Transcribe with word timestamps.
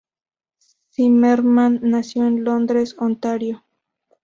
Zimmerman 0.89 1.79
nació 1.83 2.25
en 2.25 2.43
Londres, 2.43 2.95
Ontario. 2.97 3.63